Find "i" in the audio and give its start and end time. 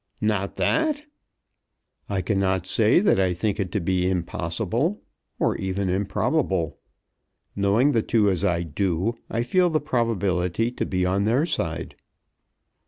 2.09-2.23, 3.19-3.35, 8.43-8.63, 9.29-9.43